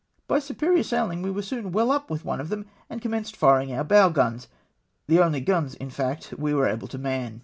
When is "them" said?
2.49-2.65